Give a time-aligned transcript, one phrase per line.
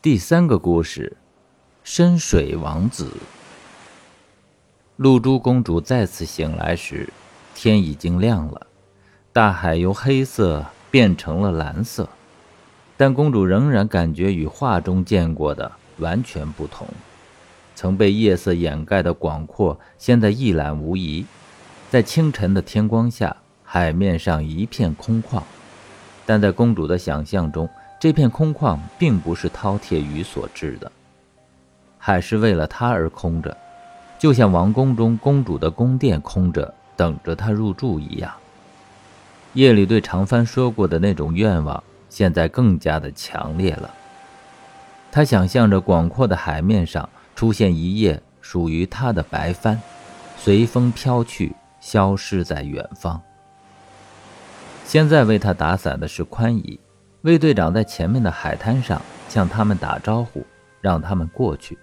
[0.00, 1.16] 第三个故事，
[1.82, 3.10] 深水王子。
[4.94, 7.12] 露珠公主再次醒来时，
[7.52, 8.68] 天已经亮了，
[9.32, 12.08] 大海由黑色变成了蓝色，
[12.96, 16.86] 但公主仍然感觉与画中见过的完全不同。
[17.74, 21.26] 曾被夜色掩盖的广阔，现在一览无遗。
[21.90, 25.42] 在清晨的天光下，海面上一片空旷，
[26.24, 27.68] 但在公主的想象中。
[28.00, 30.90] 这片空旷并不是饕餮鱼所致的，
[31.98, 33.56] 海是为了他而空着，
[34.18, 38.32] 就像王宫中公主的宫殿空着，等着他入住一样。
[39.54, 43.92] 夜里对长帆说过的那种愿望，现在更加的强烈了。
[45.10, 49.80] 他想象着广阔的海面上出现一叶属于他的白帆，
[50.36, 53.20] 随风飘去，消失在远方。
[54.84, 56.78] 现在为他打伞的是宽姨。
[57.28, 60.46] 魏队长在前面的海滩上向他们打招呼，
[60.80, 61.76] 让他们过去。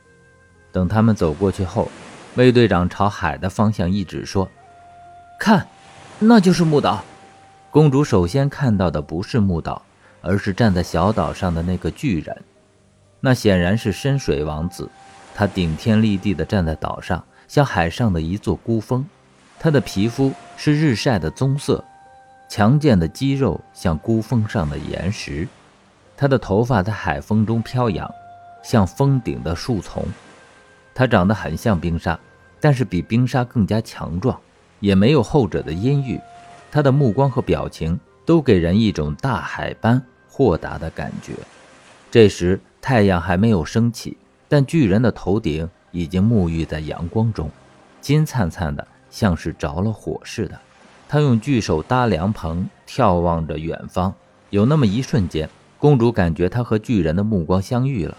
[0.72, 1.88] 等他们走过去后，
[2.34, 4.50] 魏队长朝海的方向一指，说
[5.40, 5.68] ：“看，
[6.18, 7.04] 那就是木岛。”
[7.70, 9.80] 公主首先看到的不是木岛，
[10.24, 12.36] 而是站在小岛上的那个巨人。
[13.20, 14.90] 那显然是深水王子，
[15.36, 19.06] 他顶天立地地站在岛上，像海上的一座孤峰。
[19.60, 21.86] 他的皮肤是日晒的棕色。
[22.48, 25.48] 强健的肌肉像孤峰上的岩石，
[26.16, 28.10] 他的头发在海风中飘扬，
[28.64, 30.06] 像峰顶的树丛。
[30.94, 32.18] 他长得很像冰沙，
[32.62, 34.40] 但是比冰沙更加强壮，
[34.80, 36.20] 也没有后者的阴郁。
[36.72, 41.34] 他的目光和表情都给人一种大海般豁达的感觉。
[42.10, 44.16] 这时太阳还没有升起，
[44.48, 47.50] 但巨人的头顶已经沐浴在阳光中，
[48.00, 50.58] 金灿灿的，像是着了火似的。
[51.08, 54.14] 他用巨手搭凉棚，眺望着远方。
[54.50, 58.16] 有那么一瞬间，公主感觉她和巨人的目光相遇了，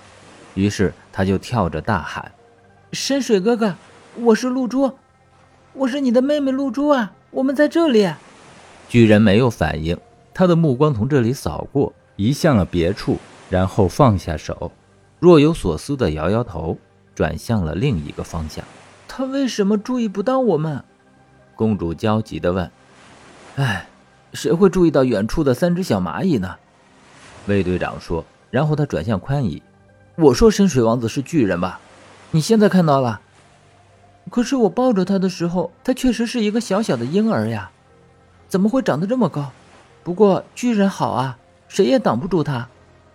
[0.54, 2.32] 于是她就跳着大喊
[2.92, 3.75] ：“深水哥哥，
[4.16, 4.92] 我是露珠，
[5.72, 7.12] 我是你的妹妹露珠啊！
[7.30, 8.10] 我们在这里。”
[8.88, 9.98] 巨人没有反应，
[10.32, 13.19] 他的目光从这里扫过，移向了别处，
[13.50, 14.70] 然后放下手，
[15.19, 16.78] 若有所思地摇摇头，
[17.14, 18.64] 转向了另一个方向。
[19.08, 20.84] 他为什么注意不到我们？
[21.56, 22.71] 公主焦急地问
[23.56, 23.89] ：“哎，
[24.33, 26.55] 谁会注意到远处的三只小蚂蚁呢？”
[27.49, 28.25] 魏队长说。
[28.49, 29.61] 然后他转向宽姨
[30.17, 31.81] ：“我说深水王子是巨人吧？
[32.31, 33.21] 你现在看到了？
[34.31, 37.71] 可是我抱着他的时候，他确实是一个小小的婴儿呀，
[38.49, 39.50] 怎么会长得这么高？
[40.05, 41.37] 不过巨人好啊，
[41.69, 42.69] 谁也挡不住他，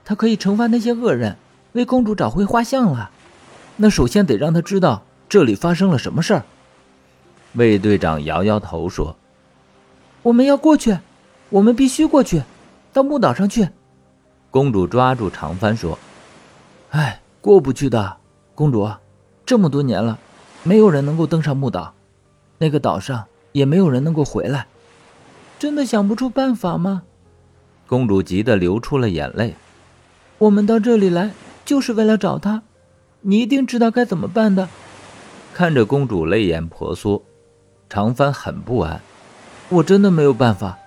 [0.04, 1.38] 他可以惩罚那些恶人，
[1.72, 3.10] 为公主找回画像了。
[3.78, 6.44] 那首先得让他知道这里发生了什么事儿。”
[7.54, 9.16] 魏队长摇摇头说
[10.24, 10.98] ：“我们要过去，
[11.50, 12.42] 我们必须过去，
[12.94, 13.68] 到木岛上去。”
[14.50, 16.00] 公主抓住长帆说
[16.92, 18.18] ：“哎，过不去的，
[18.56, 18.90] 公主，
[19.46, 20.18] 这么多年了，
[20.64, 21.94] 没有人能够登上木岛，
[22.58, 24.68] 那个岛上也没有人能够回来，
[25.60, 27.04] 真的想不出办法吗？”
[27.88, 29.56] 公主急得流出了眼泪。
[30.38, 31.32] 我们到这里来
[31.66, 32.64] 就是为了找他，
[33.20, 34.70] 你一定知道该怎么办的。
[35.54, 37.22] 看着公主泪眼婆娑。
[37.94, 39.02] 长帆很不安，
[39.68, 40.80] 我真的没有办法。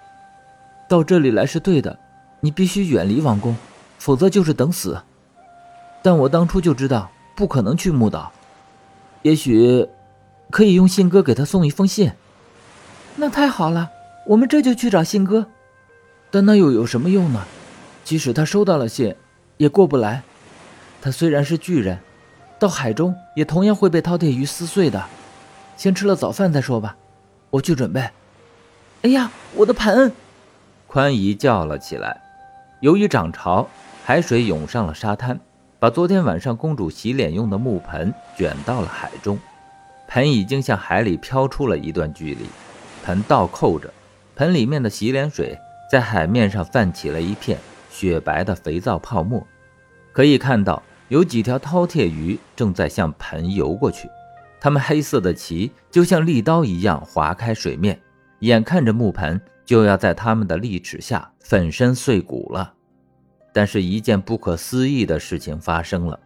[0.89, 1.99] 到这里来是对的，
[2.41, 3.55] 你必须远离王宫，
[3.99, 5.03] 否则就是等死。
[6.03, 8.33] 但我当初就知道不可能去木岛，
[9.21, 9.87] 也许
[10.51, 12.11] 可以用信鸽给他送一封信。
[13.17, 13.91] 那太好了，
[14.27, 15.45] 我们这就去找信鸽。
[16.31, 17.45] 但那又有什么用呢？
[18.03, 19.15] 即使他收到了信，
[19.59, 20.23] 也过不来。
[21.03, 21.99] 他虽然是巨人，
[22.59, 25.05] 到海中也同样会被饕餮鱼撕碎的。
[25.77, 26.97] 先吃了早饭再说吧，
[27.51, 28.01] 我去准备。
[29.03, 30.13] 哎呀，我的盆！
[30.87, 32.21] 宽姨叫了起来。
[32.81, 33.69] 由于涨潮，
[34.05, 35.39] 海水涌上了沙滩，
[35.79, 39.39] 把昨天晚上公主洗脸用的木盆卷到了海中。
[40.07, 42.47] 盆已经向海里飘出了一段距离，
[43.05, 43.93] 盆倒扣着，
[44.37, 45.59] 盆里面的洗脸水
[45.91, 47.59] 在海面上泛起了一片
[47.91, 49.45] 雪白的肥皂泡沫。
[50.13, 54.09] 可以看到，有几条饕餮鱼正在向盆游过去。
[54.65, 58.01] 它们黑色的鳍就像利刀一样划开水面，
[58.39, 62.73] 眼看着木盆就要在它们的利齿下粉身碎骨了。
[63.53, 66.19] 但是，一件不可思议的事情发生了：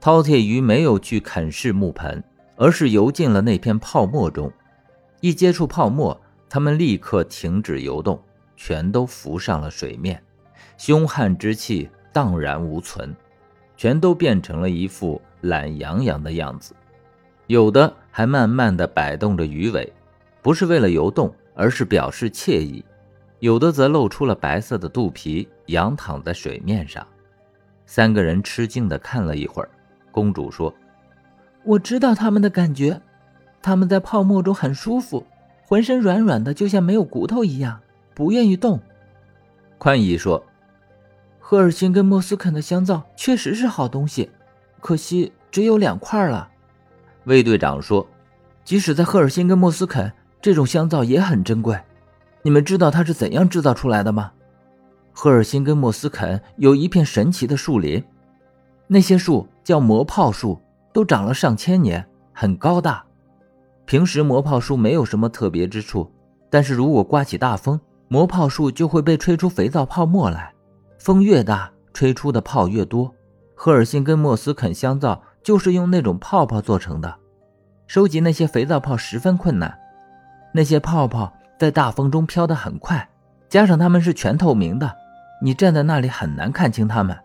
[0.00, 2.20] 饕餮鱼没有去啃噬木盆，
[2.56, 4.52] 而是游进了那片泡沫中。
[5.20, 8.20] 一接触泡沫，它们立刻停止游动，
[8.56, 10.20] 全都浮上了水面，
[10.76, 13.14] 凶悍之气荡然无存，
[13.76, 16.74] 全都变成了一副懒洋洋的样子。
[17.46, 19.92] 有的还慢慢地摆动着鱼尾，
[20.40, 22.82] 不是为了游动，而是表示惬意；
[23.40, 27.06] 有的则露出了白色的肚皮，仰躺在水面上。
[27.84, 29.68] 三个人吃惊的看了一会儿。
[30.10, 30.72] 公主说
[31.64, 33.00] ：“我知道他们的感觉，
[33.60, 35.26] 他们在泡沫中很舒服，
[35.66, 37.80] 浑身软软的，就像没有骨头一样，
[38.14, 38.80] 不愿意动。”
[39.78, 40.42] 宽姨说
[41.40, 44.30] ：“赫尔辛跟莫斯肯的香皂确实是好东西，
[44.80, 46.48] 可惜只有两块了。”
[47.24, 48.06] 卫队长说
[48.64, 51.78] ：“即使在赫尔辛跟莫斯肯，这种香皂也很珍贵。
[52.42, 54.32] 你们知道它是怎样制造出来的吗？”
[55.12, 58.02] 赫尔辛跟莫斯肯有一片神奇的树林，
[58.86, 60.60] 那些树叫魔炮树，
[60.92, 63.04] 都长了上千年，很高大。
[63.84, 66.10] 平时魔炮树没有什么特别之处，
[66.48, 67.78] 但是如果刮起大风，
[68.08, 70.52] 魔炮树就会被吹出肥皂泡沫来。
[70.98, 73.12] 风越大，吹出的泡越多。
[73.54, 77.14] 赫尔辛跟莫斯肯香皂就是用那种泡泡做成的。
[77.86, 79.78] 收集那些肥皂泡十分困难，
[80.52, 83.08] 那些泡泡在大风中飘得很快，
[83.48, 84.90] 加上它们是全透明的。
[85.42, 87.18] 你站在那里很难看清它们，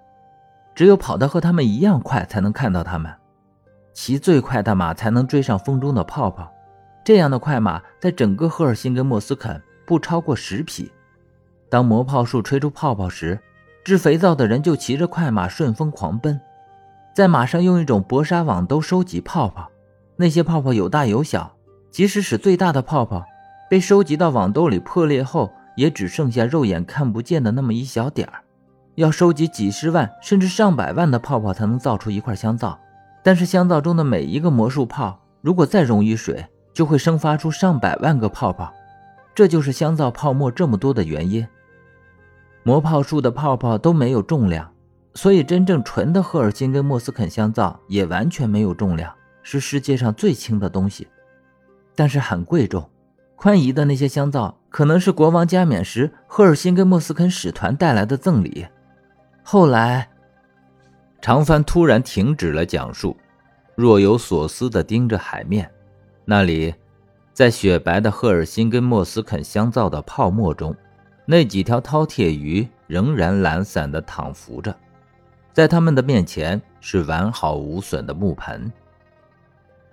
[0.74, 3.14] 只有跑得和他们一样快才能看到他们。
[3.94, 6.52] 骑最快的马才能追上风中的泡泡，
[7.06, 10.92] 这样的快马在整个赫尔辛根莫斯肯不超过十匹。
[11.70, 13.40] 当魔炮树吹出泡泡时，
[13.84, 16.40] 制肥皂的人就骑着快马顺风狂奔，
[17.18, 19.72] 在马上用一种薄纱网兜收集泡泡。
[20.18, 21.52] 那些泡泡有大有小，
[21.90, 23.26] 即使使最大的泡泡
[23.68, 25.52] 被收集到网兜里破裂后。
[25.76, 28.42] 也只剩下肉眼看不见的那么一小点儿，
[28.96, 32.80] 要收集几十万甚至上百万的泡泡才能造出一块香皂。
[33.24, 38.72] 但是香皂中的每一个魔术泡，如果再溶于水，就会生发出上百万个泡泡。
[39.36, 41.48] 这就是香皂泡沫这么多的原因。
[42.64, 44.72] 魔泡树的泡泡都没有重量，
[45.18, 49.12] 所以真正纯的赫尔辛跟莫斯肯香皂也完全没有重量，
[49.42, 51.08] 是世界上最轻的东西，
[51.96, 52.88] 但是很贵重。
[53.36, 58.68] 宽姨的那些香皂可能是国王加冕时赫尔辛跟莫斯肯使团带来的赠礼。
[59.42, 60.08] 后来，
[61.20, 63.18] 长帆突然停止了讲述，
[63.74, 65.68] 若有所思地盯着海面。
[66.26, 66.72] 那里，
[67.34, 70.76] 在雪白的赫尔辛跟莫斯肯香皂的泡沫中，
[71.26, 74.76] 那几条饕餮鱼仍然懒散地躺伏着，
[75.58, 78.72] 在他们的面前是完好无损的木盆。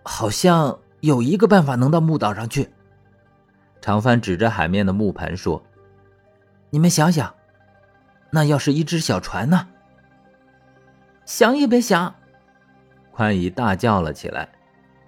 [0.02, 2.68] 好像有一个办法能到木岛上去。
[3.80, 5.64] 长帆指着海面的木盆说
[6.68, 7.34] ：“你们想想，
[8.28, 9.68] 那要是一只小船呢？
[11.24, 12.14] 想也别想！”
[13.10, 14.46] 宽姨大叫了起来：“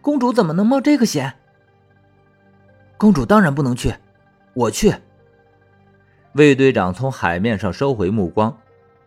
[0.01, 1.35] 公主怎么能冒这个险？”
[2.97, 3.95] 公主当然不能去，
[4.55, 4.95] 我去。
[6.33, 8.57] 卫队长从海面上收回目光，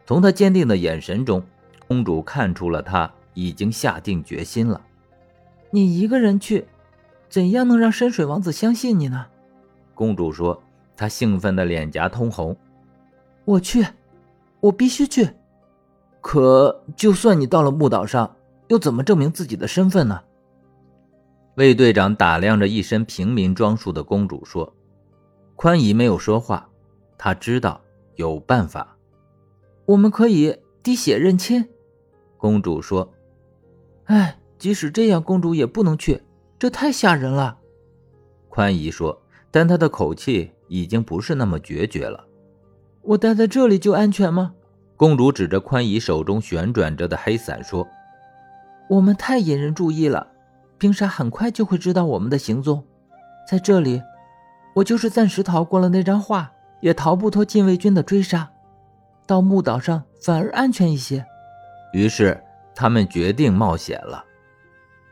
[0.10, 1.44] 从他坚定的眼神中，
[1.88, 4.82] 公主看出了他已经下定决心了。
[5.70, 6.66] 你一个人去，
[7.30, 9.28] 怎样能让深水王子相信你呢？
[9.94, 10.60] 公主说
[10.98, 12.58] ：“她兴奋的脸颊通红。
[13.46, 13.86] 我去，
[14.62, 15.30] 我必须去。
[16.22, 18.36] 可就算你到了木岛上，
[18.70, 20.20] 又怎么证明自己的身份呢？”
[21.54, 24.74] 卫队长打量着一身平民装束的公主说
[25.56, 26.68] ：“宽姨没有说话，
[27.16, 27.80] 她知道
[28.16, 28.96] 有办法。
[29.90, 31.68] 我们可以滴血认亲。”
[32.38, 33.12] 公主说
[34.06, 36.22] ：“哎，即使这样，公主也不能去，
[36.58, 37.58] 这太吓人了。”
[38.50, 39.22] 宽姨说。
[39.52, 42.24] 但她的口气已经不是那么决绝了。
[43.02, 44.54] 我待在这里就安全吗？
[44.96, 47.88] 公主指着宽姨手中旋转着的黑伞说
[48.88, 50.28] ：“我们太引人注意了，
[50.78, 52.86] 冰沙很快就会知道我们的行踪。
[53.50, 54.00] 在这里，
[54.76, 58.52] 我就是暂时逃过了那张画，也逃不脱禁卫军的追杀。
[59.30, 61.24] 到木岛上反而安全一些。”
[61.94, 62.44] 于是
[62.74, 64.26] 他们决定冒险了。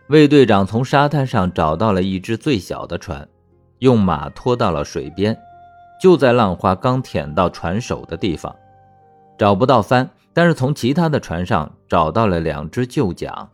[0.10, 3.28] 卫队长从沙滩上找到了一只最小的船。
[3.80, 5.38] 用马拖到了水边，
[6.02, 8.56] 就在浪花刚舔到船首的地方，
[9.38, 13.48] 找不到帆，但是从其他的船上找到了两只旧桨。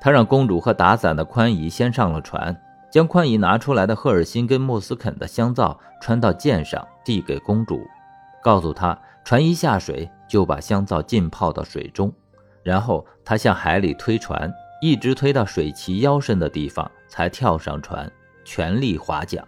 [0.00, 2.56] 他让公主和打伞的宽姨先上了船，
[2.92, 7.80] 将宽姨拿出来的赫尔辛跟莫斯肯的香皂穿到舰上，递给公主，
[8.44, 8.96] 告诉她
[9.28, 12.10] 船一下水就把香皂浸泡到水中，
[12.62, 18.10] 然后他向海里推船，一直推到水旗腰深的地方才跳上船。
[18.42, 19.44] 全力划桨，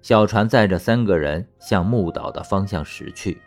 [0.00, 3.38] 小船载着三个人向木岛的方向驶去。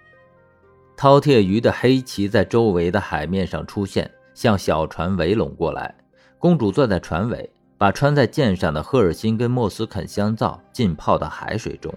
[0.96, 5.92] 饕餮鱼的黑鳍在周围的海面上出现，向小船围拢过来。
[6.38, 7.50] 公主坐在船尾，
[7.80, 11.92] 把穿在舰上的赫尔辛跟莫斯肯香皂浸泡到海水中，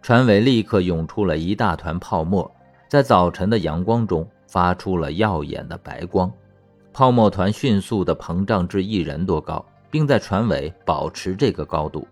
[0.00, 2.50] 船尾立刻涌出了一大团泡沫，
[2.94, 6.32] 在早晨的阳光中发出了耀眼的白光。
[6.92, 12.06] 泡沫团迅速地膨胀至一人多高，并在船尾保持这个高度。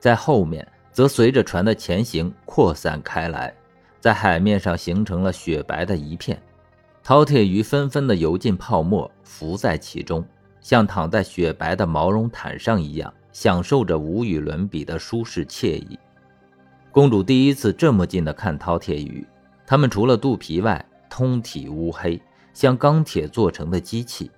[0.00, 3.54] 在后面则随着船的前行扩散开来，
[4.00, 6.40] 在海面上形成了雪白的一片。
[7.04, 10.24] 饕餮鱼纷纷的游进泡沫，浮在其中，
[10.58, 15.98] 像躺在雪白的毛绒毯上一样，享受着无与伦比的舒适惬意。
[16.90, 19.22] 公主第一次这么近的看饕餮鱼，
[19.66, 22.20] 它们除了肚皮外，通体乌黑，
[22.52, 24.30] 像钢铁做成的机器，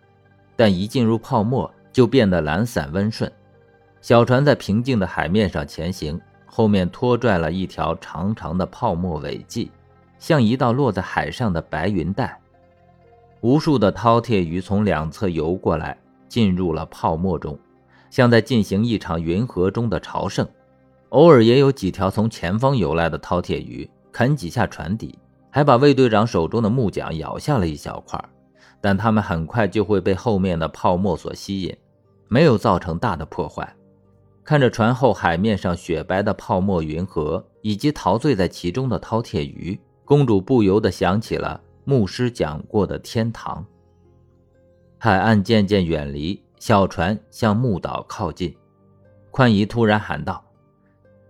[0.54, 3.30] 但一进入泡沫，就变得懒散温顺。
[4.00, 9.70] 小船在平静的海面上前行，后面拖拽了一条长长的泡沫尾迹，
[10.18, 12.40] 像一道落在海上的白云带。
[13.40, 17.58] 无数的饕餮鱼从两侧游过来，进入了泡沫中，
[18.10, 20.46] 像在进行一场云河中的朝圣。
[21.10, 25.18] 偶尔也有几条从前方游来的饕餮鱼啃几下船底，
[25.50, 28.18] 还把卫队长手中的木桨咬下了一小块，
[28.80, 31.76] 但他们很快就会被后面的泡沫所吸引，
[32.26, 33.70] 没有造成大的破坏。
[34.42, 41.60] 看着船后海面上雪白的泡沫云河，以及陶醉在其中的饕餮鱼，公主不由得想起了。
[41.84, 43.62] 牧师讲过的天堂。
[44.96, 48.56] 海岸渐渐远离，小船向木岛靠近。
[49.30, 50.42] 宽姨突然喊道：“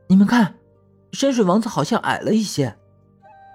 [0.07, 0.55] 你们看，
[1.17, 2.77] 深水王子好像矮了一些。”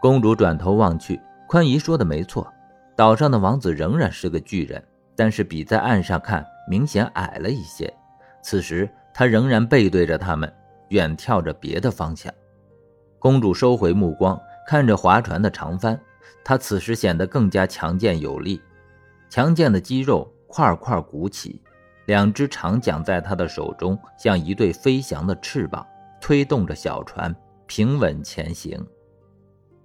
[0.02, 2.52] 公主转头望去，宽姨说的没错，
[2.96, 4.84] 岛上的王子仍然是个巨人，
[5.16, 7.94] 但是比在岸上看明显矮了一些。
[8.42, 10.52] 此时他仍然背对着他们，
[10.90, 12.34] 远眺着别的方向。
[13.20, 16.00] 公主收回目光，看着划船的长帆。
[16.44, 18.60] 他此时显得更加强健有力，
[19.30, 21.62] 强健的肌肉块块鼓起，
[22.08, 25.86] 两只长桨在他的手中像一对飞翔的翅膀，
[26.20, 27.36] 推动着小船
[27.74, 28.86] 平稳前行。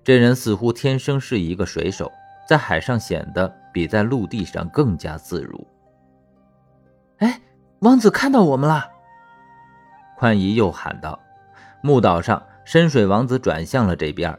[0.02, 2.10] 这人似乎天生是一个水手，
[2.48, 5.64] 在海上显得比在陆地上更加自如。
[7.18, 7.40] 哎，
[7.78, 8.84] 王子看到我们了！
[10.18, 11.16] 宽姨又喊道。
[11.80, 14.36] 木岛上，深水王子转向了这边。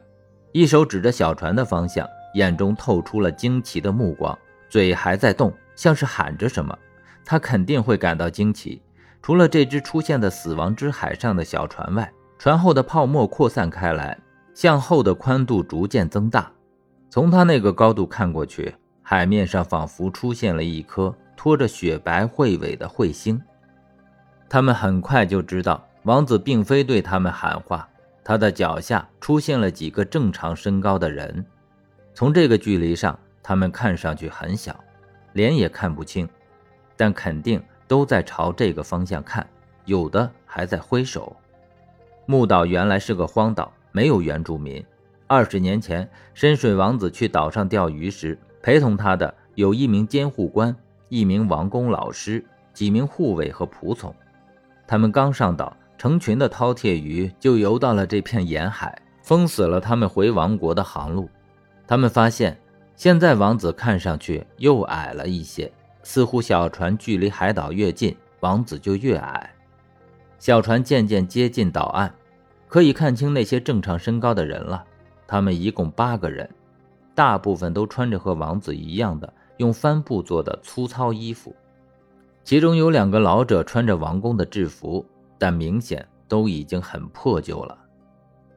[0.51, 4.37] 一手指着小船的方向，眼中透出了惊奇的目光，
[4.67, 6.77] 嘴还在动，像是喊着什么。
[7.23, 8.81] 他肯定会感到惊奇。
[9.21, 14.17] 除了这只出现在死亡之海上的小船外，船后的泡沫扩散开来，
[14.53, 16.51] 向后的宽度逐渐增大。
[17.09, 23.41] 从他那个高度看过去，海面上仿佛出现了一颗拖着雪白彗尾的彗星。
[24.49, 27.87] 他们很快就知道，王子并非对他们喊话。
[28.23, 31.45] 他的脚下出现了几个正常身高的人，
[32.13, 34.77] 从这个距离上，他们看上去很小，
[35.31, 36.27] 脸也看不清，
[36.97, 39.47] 但肯定都在朝这个方向看，
[39.85, 41.33] 有的还在挥手。
[42.27, 44.85] 木岛原来是个荒岛，没有原住民。
[45.25, 50.75] 二十年前，深水王子去岛上钓鱼时，陪同他的有一名监护官、
[51.09, 54.13] 一名王宫老师、几名护卫和仆从。
[54.85, 55.75] 他们刚上岛。
[55.97, 61.27] 成群的饕餮鱼就游到了这片沿海，封死了他们回王国的航路。
[61.87, 62.55] 他们发现，
[62.95, 65.71] 现在王子看上去又矮了一些，
[66.03, 69.51] 似乎小船距离海岛越近，王子就越矮。
[70.39, 72.11] 小船渐渐接近岛岸，
[72.67, 74.83] 可以看清那些正常身高的人了。
[75.27, 76.49] 他们一共八个人，
[77.13, 81.55] 大部分都穿着和王子一样的用帆布做的粗糙衣服，
[82.43, 85.05] 其中有两个老者穿着王宫的制服。
[85.39, 87.77] 但明显都已经很破旧了。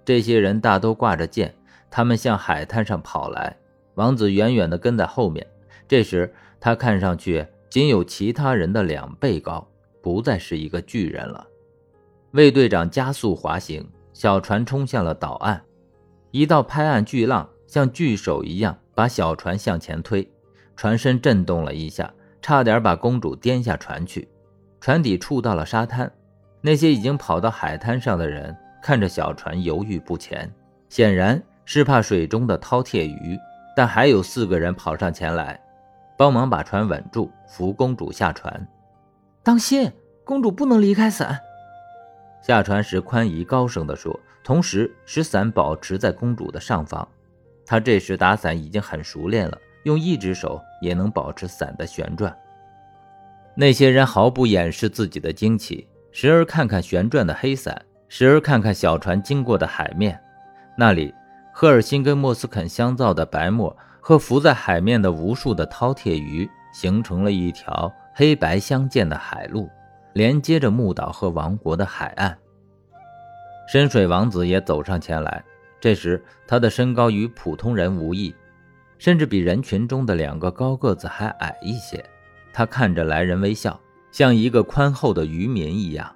[0.03, 1.55] 这些人大都挂着剑，
[1.91, 3.55] 他们向海滩上跑来。
[3.97, 5.47] 王子远远地跟在后面。
[5.87, 9.69] 这时，他看上去仅有其他人的两倍高，
[10.01, 11.47] 不再是一个巨人了。
[12.33, 15.61] 卫队长加速滑行，小船冲向了岛岸。
[16.31, 20.29] 一道拍岸巨浪像巨手一样把小船向前推，
[20.77, 24.29] 船身震动了一下，差点把公主颠下船去。
[24.81, 26.11] 船底触到了沙滩。
[26.61, 30.49] 那些已经跑到海滩上的人看着小船犹豫不前，
[30.89, 33.37] 显然是怕水中的饕餮鱼。
[33.75, 35.59] 但还有四个人跑上前来，
[36.17, 38.69] 帮忙把船稳住，扶公主下船。
[39.43, 39.91] 当心，
[40.23, 41.41] 公主不能离开伞。
[42.43, 47.07] 下船时，宽姨高声地说，同时使伞保持在公主的上方。
[47.67, 52.37] 她这时打伞已经很熟练了，用一只手也能保持伞的旋转。
[53.55, 55.87] 那些人毫不掩饰自己的惊奇。
[56.13, 60.21] 时而看看旋转的黑伞，时而看看小船经过的海面，
[60.77, 61.15] 那里
[61.53, 69.71] 赫尔辛跟莫斯肯香皂的白沫和浮在海面的无数的饕餮鱼，形成了一条黑白相间的海路，
[70.13, 72.37] 连接着木岛和王国的海岸。
[73.69, 75.45] 深水王子也走上前来，
[75.81, 78.35] 这时他的身高与普通人无异，
[78.99, 82.05] 甚至比人群中的两个高个子还矮一些。
[82.53, 83.79] 他看着来人微笑。
[84.13, 86.13] 像一个宽厚的渔民一样，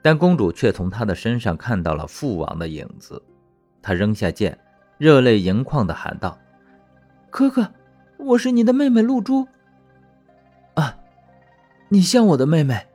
[0.00, 3.20] 但公主却从他的身上看到了父王的影子。
[3.82, 4.56] 她扔下剑，
[4.96, 6.38] 热泪盈眶地喊道
[7.30, 7.68] ：“哥哥，
[8.16, 9.44] 我是你的妹妹露珠。
[10.74, 10.96] 啊，
[11.88, 12.86] 你像我的妹妹。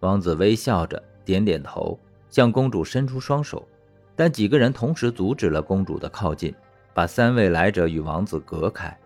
[0.00, 1.98] 王子微笑着点点头，
[2.30, 3.66] 向公主伸出双手，
[4.14, 6.54] 但几个人同时阻止了公主的靠近，
[6.92, 8.96] 把三位来者与王子隔开。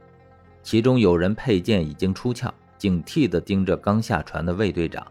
[0.63, 5.07] 其中有人佩剑已经出鞘，警惕地盯着刚下船的卫队长。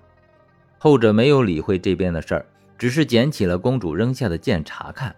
[0.78, 2.46] 后者没有理会这边的事儿，
[2.78, 5.16] 只是捡起了公主扔下的剑查看。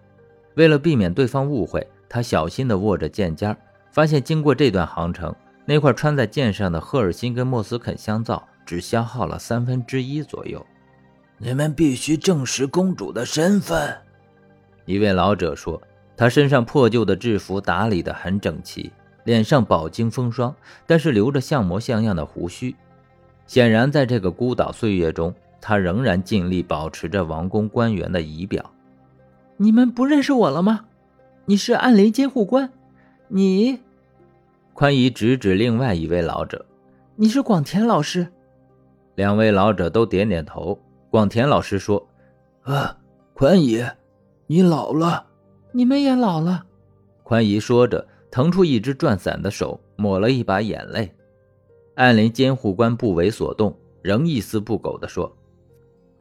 [0.56, 3.56] 为了避免对方误会，他小心地握着剑尖，
[3.92, 10.66] 发现经过这段航程，那块穿在剑上的赫尔辛跟莫斯肯香皂只消耗了三分之一左右。
[11.38, 13.98] 你们必须证实公主的身份，
[14.86, 15.82] 一位老者说。
[16.18, 18.92] 他身上破旧的制服打理得很整齐。
[19.24, 20.54] 脸上饱经风霜，
[20.86, 22.76] 但是留着像模像样的胡须。
[23.48, 28.72] 显然，在这个孤岛岁月中，他仍然尽力保持着王宫官员的仪表。
[29.58, 30.86] 你们不认识我了吗？
[31.46, 32.72] 你是暗林监护官。
[33.28, 33.80] 你，
[34.74, 36.66] 宽姨指指另外一位老者。
[37.16, 38.28] 你是广田老师。
[39.16, 40.80] 两位老者都点点头。
[41.10, 42.08] 广田老师说
[42.64, 42.98] ：“啊，
[43.34, 43.86] 宽姨，
[44.48, 45.26] 你老了。
[45.72, 46.66] 你们也老了。”
[47.24, 48.08] 宽姨说着。
[48.32, 51.14] 腾出一只转伞的手，抹了一把眼泪。
[51.96, 55.36] 暗林监护官不为所动，仍一丝不苟地说：“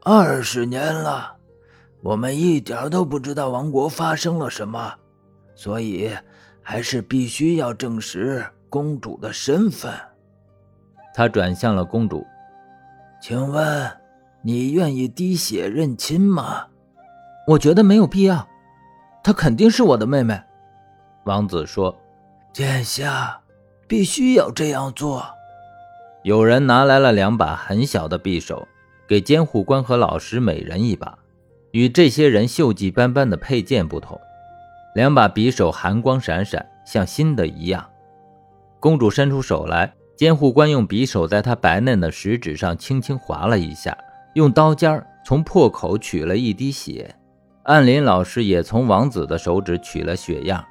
[0.02, 1.36] 二十年了，
[2.02, 4.92] 我们一点都不知道王国发生了什么，
[5.54, 6.10] 所以
[6.60, 9.94] 还是必须要证实公主的身份。”
[11.14, 12.26] 他转向了公主
[13.20, 13.90] ：“请问，
[14.42, 16.66] 你愿意滴血认亲吗
[17.46, 18.48] ？”“我觉得没有必要，
[19.22, 20.40] 她肯定是我的妹妹。”
[21.24, 21.94] 王子说
[22.52, 23.40] ：“殿下，
[23.86, 25.24] 必须要这样做。”
[26.24, 28.66] 有人拿来了两把很小的匕首，
[29.06, 31.18] 给监护官和老师每人一把。
[31.72, 34.20] 与这些人锈迹斑斑的佩剑不同，
[34.94, 37.88] 两把匕首寒光闪闪，像新的一样。
[38.80, 43.96] 公主伸出手来，监护官用匕首在他白嫩的食指上轻轻划了一下，
[44.34, 47.16] 用刀尖从破口取了一滴血。
[47.62, 50.62] 暗林老师也从王子的手指取了血样。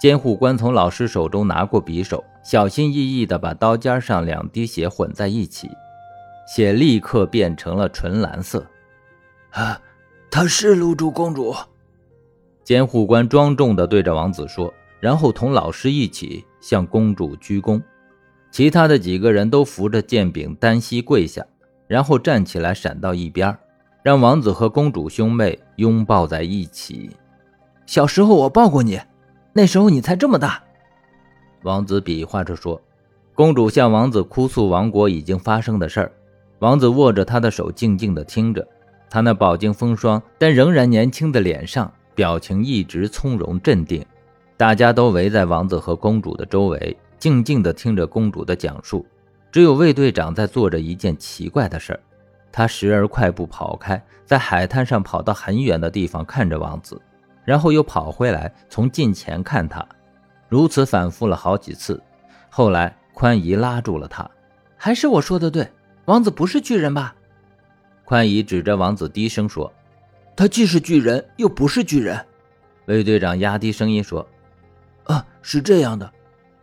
[0.00, 5.68] 监护官从老师手中拿过匕首，小心翼翼地把刀尖上两滴血混在一起，
[6.48, 8.64] 血立刻变成了纯蓝色。
[9.50, 9.78] 啊，
[10.30, 11.54] 她是露珠公主。
[12.64, 17.78] 监护官庄重地对着王子说，然后同老师一起向公主鞠躬。
[18.50, 21.44] 其他的几个人都扶着剑柄单膝跪下，
[21.86, 23.56] 然后站起来闪到一边，
[24.02, 27.10] 让王子和公主兄妹拥抱在一起。
[27.86, 29.00] 小时候我抱过你。
[29.52, 30.62] 那时候你才这么大，
[31.62, 32.80] 王子比划着说。
[33.34, 36.12] 公主向王子哭诉王国已经发生的事儿。
[36.58, 38.66] 王子握着她的手，静静地听着。
[39.08, 44.04] 他那饱经风霜但仍然年轻的脸上，表情一直从容镇定。
[44.56, 49.06] 大家都围在王子和公主的周围，静静地听着公主的讲述。
[49.52, 52.00] 只有卫队长在做着一件奇怪的事儿。
[52.52, 57.00] 他时而快步跑开，在海滩上跑到很远的地方看着王子。
[57.44, 59.84] 然后又跑回来，从近前看他，
[60.48, 62.00] 如此反复了好几次。
[62.48, 64.28] 后来宽姨拉住了他，
[64.76, 65.68] 还是我说的对，
[66.04, 67.14] 王子不是巨人吧？
[68.04, 69.72] 宽姨指着王子低声说
[70.36, 72.24] ：“他既是巨人，又不是巨人。”
[72.86, 74.26] 卫队长压低声音说
[75.04, 76.12] ：“啊，是这样的，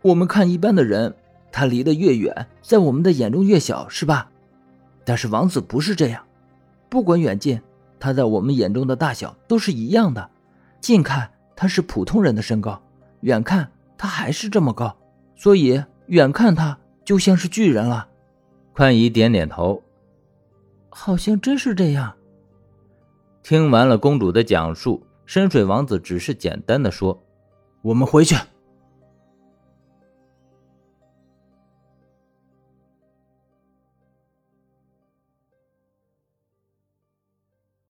[0.08, 1.14] 我们看一般的人，
[1.52, 4.30] 他离得越远，在我们的眼中越小，是吧？
[5.04, 6.24] 但是王子不是这样，
[6.88, 7.60] 不管远近，
[8.00, 10.30] 他在我们眼中的大小都是一样的。”
[10.80, 12.80] 近看他是普通人的身高，
[13.20, 14.96] 远看他还是这么高，
[15.36, 18.08] 所以远看他就像是巨人了。
[18.72, 19.82] 宽姨点点头，
[20.88, 22.14] 好像真是这样。
[23.42, 27.20] 听完了公主的讲述，深水王子只是简单的说
[27.82, 28.36] ：“我们回去。”